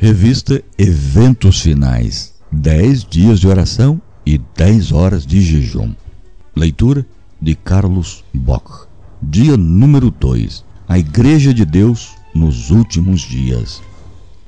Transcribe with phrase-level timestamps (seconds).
[0.00, 5.92] Revista Eventos Finais: 10 dias de oração e 10 horas de jejum.
[6.54, 7.04] Leitura
[7.42, 8.86] de Carlos Bock.
[9.20, 13.82] Dia número 2: A Igreja de Deus nos últimos dias.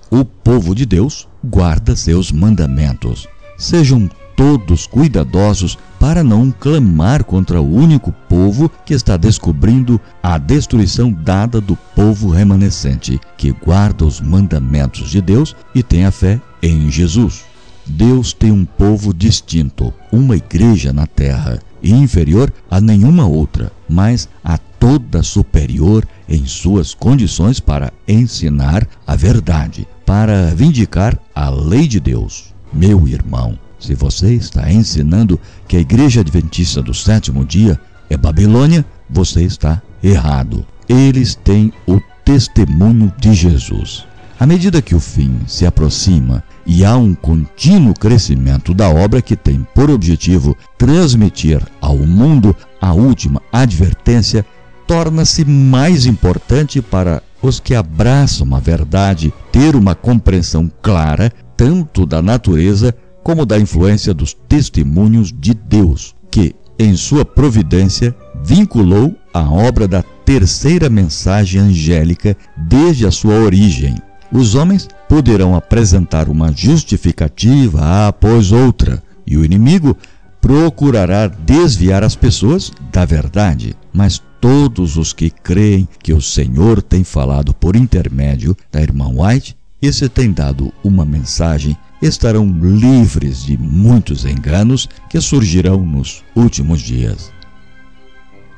[0.09, 3.27] O povo de Deus guarda seus mandamentos.
[3.59, 4.09] Sejam
[4.41, 11.61] todos cuidadosos para não clamar contra o único povo que está descobrindo a destruição dada
[11.61, 17.45] do povo remanescente, que guarda os mandamentos de Deus e tem a fé em Jesus.
[17.85, 24.57] Deus tem um povo distinto, uma igreja na terra, inferior a nenhuma outra, mas a
[24.57, 32.55] toda superior em suas condições para ensinar a verdade, para vindicar a lei de Deus.
[32.73, 37.81] Meu irmão, se você está ensinando que a Igreja Adventista do sétimo dia
[38.11, 40.67] é Babilônia, você está errado.
[40.89, 44.05] Eles têm o testemunho de Jesus.
[44.39, 49.37] À medida que o fim se aproxima e há um contínuo crescimento da obra que
[49.37, 54.45] tem por objetivo transmitir ao mundo a última advertência,
[54.87, 62.23] torna-se mais importante para os que abraçam a verdade ter uma compreensão clara tanto da
[62.23, 69.87] natureza como da influência dos testemunhos de Deus, que, em sua providência, vinculou a obra
[69.87, 73.97] da terceira mensagem angélica desde a sua origem.
[74.33, 79.97] Os homens poderão apresentar uma justificativa após outra, e o inimigo
[80.41, 83.77] procurará desviar as pessoas da verdade.
[83.93, 89.57] Mas todos os que creem que o Senhor tem falado por intermédio da irmã White
[89.83, 96.81] e se tem dado uma mensagem estarão livres de muitos enganos que surgirão nos últimos
[96.81, 97.33] dias.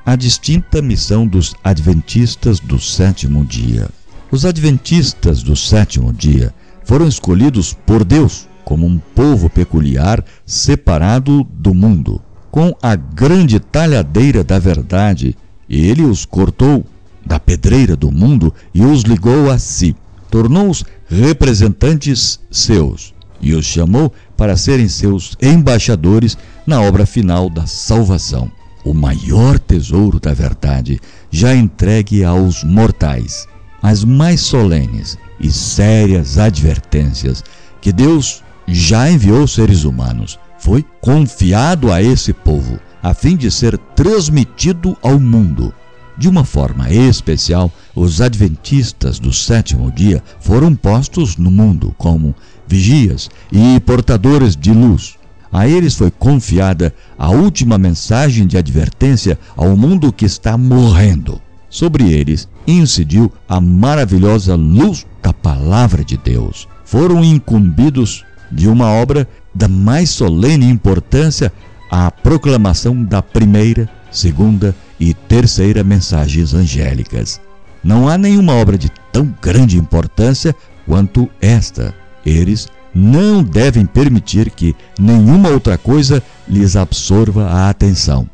[0.04, 3.88] A distinta missão dos Adventistas do sétimo dia.
[4.30, 11.74] Os Adventistas do sétimo dia foram escolhidos por Deus como um povo peculiar separado do
[11.74, 12.20] mundo.
[12.50, 15.36] Com a grande talhadeira da verdade,
[15.68, 16.84] ele os cortou
[17.24, 19.96] da pedreira do mundo e os ligou a si.
[20.30, 23.11] Tornou-os representantes seus
[23.42, 28.50] e os chamou para serem seus embaixadores na obra final da salvação.
[28.84, 33.46] O maior tesouro da verdade já entregue aos mortais.
[33.82, 37.42] As mais solenes e sérias advertências
[37.80, 43.76] que Deus já enviou seres humanos foi confiado a esse povo, a fim de ser
[43.76, 45.74] transmitido ao mundo.
[46.16, 52.34] De uma forma especial, os adventistas do sétimo dia foram postos no mundo como
[52.72, 55.16] vigias e portadores de luz.
[55.52, 61.38] A eles foi confiada a última mensagem de advertência ao mundo que está morrendo.
[61.68, 66.66] Sobre eles incidiu a maravilhosa luz da palavra de Deus.
[66.82, 71.52] Foram incumbidos de uma obra da mais solene importância,
[71.90, 77.38] a proclamação da primeira, segunda e terceira mensagens angélicas.
[77.84, 80.56] Não há nenhuma obra de tão grande importância
[80.86, 82.01] quanto esta.
[82.24, 88.28] Eles não devem permitir que nenhuma outra coisa lhes absorva a atenção.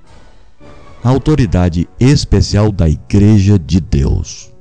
[1.03, 4.53] Autoridade especial da Igreja de Deus.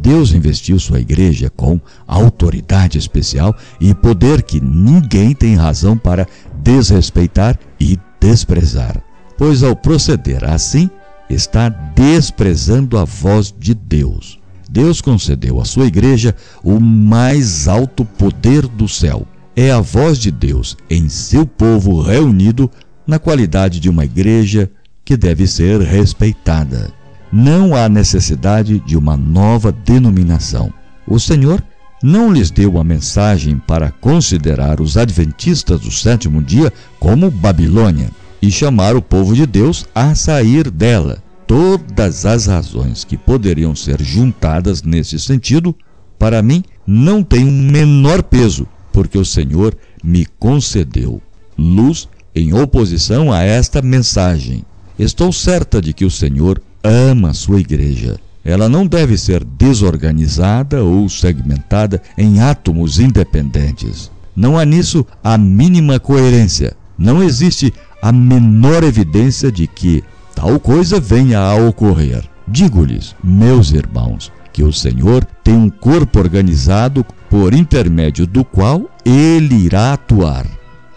[0.00, 6.26] Deus investiu sua igreja com autoridade especial e poder que ninguém tem razão para
[6.62, 9.02] desrespeitar e desprezar.
[9.36, 10.88] Pois ao proceder assim,
[11.28, 14.39] está desprezando a voz de Deus.
[14.70, 16.32] Deus concedeu à sua igreja
[16.62, 19.26] o mais alto poder do céu.
[19.56, 22.70] É a voz de Deus em seu povo reunido
[23.04, 24.70] na qualidade de uma igreja
[25.04, 26.92] que deve ser respeitada.
[27.32, 30.72] Não há necessidade de uma nova denominação.
[31.04, 31.60] O Senhor
[32.00, 38.10] não lhes deu a mensagem para considerar os adventistas do sétimo dia como Babilônia
[38.40, 44.00] e chamar o povo de Deus a sair dela todas as razões que poderiam ser
[44.00, 45.74] juntadas nesse sentido,
[46.16, 51.20] para mim não têm um menor peso, porque o Senhor me concedeu
[51.58, 54.64] luz em oposição a esta mensagem.
[54.96, 58.16] Estou certa de que o Senhor ama a sua igreja.
[58.44, 64.08] Ela não deve ser desorganizada ou segmentada em átomos independentes.
[64.36, 66.76] Não há nisso a mínima coerência.
[66.96, 70.04] Não existe a menor evidência de que
[70.40, 72.24] tal coisa venha a ocorrer.
[72.48, 79.54] Digo-lhes, meus irmãos, que o Senhor tem um corpo organizado por intermédio do qual ele
[79.54, 80.46] irá atuar.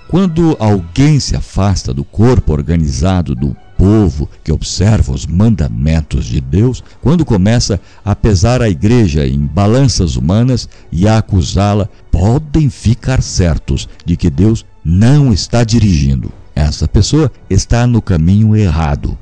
[0.08, 6.82] Quando alguém se afasta do corpo organizado do povo que observa os mandamentos de Deus,
[7.02, 13.90] quando começa a pesar a igreja em balanças humanas e a acusá-la, podem ficar certos
[14.06, 16.32] de que Deus não está dirigindo.
[16.56, 19.18] Essa pessoa está no caminho errado.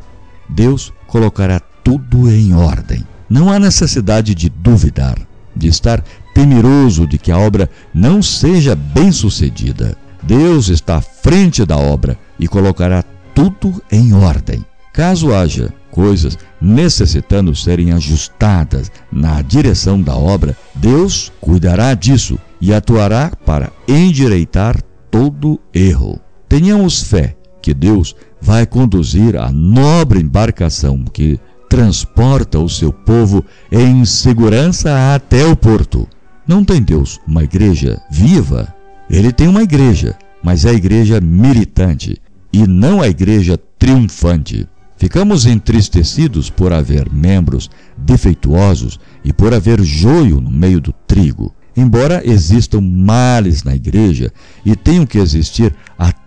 [0.52, 3.06] Deus colocará tudo em ordem.
[3.30, 5.18] Não há necessidade de duvidar,
[5.56, 6.04] de estar
[6.34, 9.98] temeroso de que a obra não seja bem sucedida.
[10.22, 13.04] Deus está à frente da obra e colocará
[13.34, 14.66] tudo em ordem.
[14.94, 23.32] Caso haja coisas necessitando serem ajustadas na direção da obra, Deus cuidará disso e atuará
[23.46, 26.20] para endireitar todo erro.
[26.48, 34.04] Tenhamos fé que Deus vai conduzir a nobre embarcação que transporta o seu povo em
[34.04, 36.08] segurança até o porto.
[36.48, 38.74] Não tem Deus uma igreja viva?
[39.10, 42.18] Ele tem uma igreja, mas é a igreja militante
[42.52, 44.68] e não a igreja triunfante.
[44.98, 51.54] Ficamos entristecidos por haver membros defeituosos e por haver joio no meio do trigo.
[51.76, 54.32] Embora existam males na igreja
[54.66, 55.74] e tenham que existir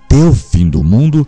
[0.05, 1.27] até o fim do mundo,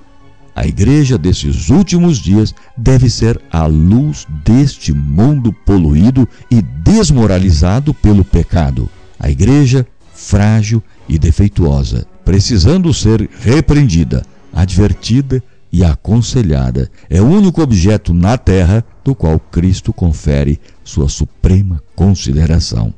[0.54, 8.24] a igreja desses últimos dias deve ser a luz deste mundo poluído e desmoralizado pelo
[8.24, 8.88] pecado.
[9.18, 15.42] A igreja frágil e defeituosa, precisando ser repreendida, advertida
[15.72, 22.94] e aconselhada, é o único objeto na terra do qual Cristo confere sua suprema consideração.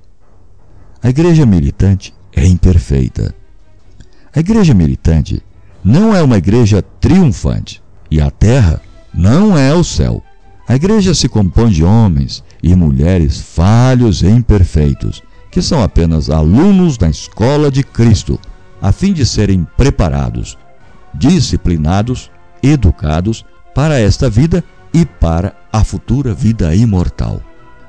[1.02, 3.34] A igreja militante é imperfeita.
[4.34, 5.42] A igreja militante
[5.88, 8.82] não é uma igreja triunfante e a terra
[9.14, 10.22] não é o céu.
[10.68, 16.98] A igreja se compõe de homens e mulheres falhos e imperfeitos, que são apenas alunos
[16.98, 18.38] da escola de Cristo,
[18.82, 20.58] a fim de serem preparados,
[21.14, 22.30] disciplinados,
[22.62, 23.42] educados
[23.74, 24.62] para esta vida
[24.92, 27.40] e para a futura vida imortal.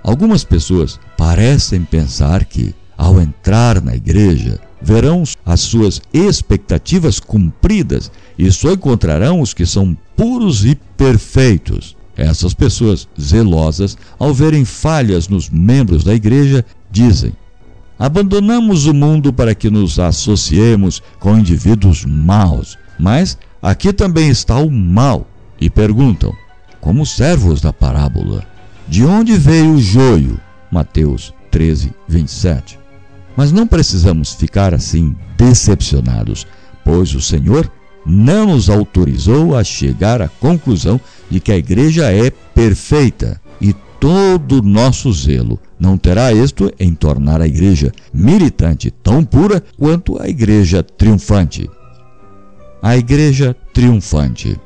[0.01, 8.51] Algumas pessoas parecem pensar que, ao entrar na igreja, verão as suas expectativas cumpridas e
[8.51, 11.95] só encontrarão os que são puros e perfeitos.
[12.15, 17.33] Essas pessoas zelosas, ao verem falhas nos membros da igreja, dizem:
[17.97, 24.69] Abandonamos o mundo para que nos associemos com indivíduos maus, mas aqui também está o
[24.69, 25.27] mal.
[25.61, 26.33] E perguntam,
[26.79, 28.45] como servos da parábola:
[28.87, 30.39] De onde veio o joio?
[30.71, 32.78] Mateus 13, 27.
[33.39, 36.45] Mas não precisamos ficar assim decepcionados,
[36.83, 37.71] pois o Senhor
[38.05, 40.99] não nos autorizou a chegar à conclusão
[41.29, 47.39] de que a igreja é perfeita e todo nosso zelo não terá êxito em tornar
[47.39, 51.69] a igreja militante tão pura quanto a igreja triunfante.
[52.81, 54.59] A igreja triunfante.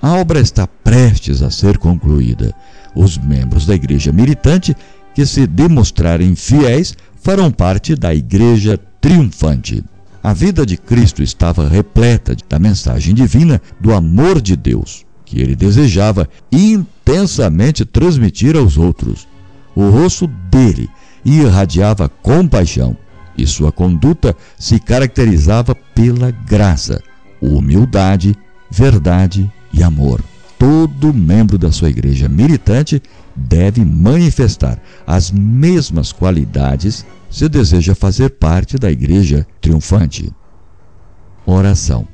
[0.00, 2.54] A obra está prestes a ser concluída.
[2.94, 4.74] Os membros da igreja militante
[5.14, 9.82] que se demonstrarem fiéis farão parte da igreja triunfante.
[10.22, 15.56] A vida de Cristo estava repleta da mensagem divina do amor de Deus, que ele
[15.56, 19.26] desejava intensamente transmitir aos outros.
[19.74, 20.88] O rosto dele
[21.24, 22.96] irradiava compaixão
[23.38, 27.00] e sua conduta se caracterizava pela graça,
[27.40, 28.36] humildade,
[28.70, 30.20] verdade e amor.
[30.58, 33.02] Todo membro da sua igreja militante
[33.34, 40.30] deve manifestar as mesmas qualidades se deseja fazer parte da igreja triunfante.
[41.46, 42.06] Oração.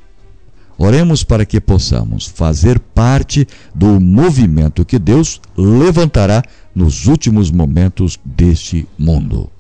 [0.79, 8.87] Oremos para que possamos fazer parte do movimento que Deus levantará nos últimos momentos deste
[8.97, 9.51] mundo.